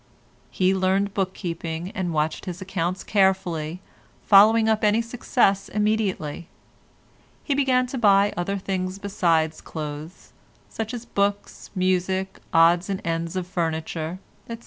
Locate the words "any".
4.83-4.99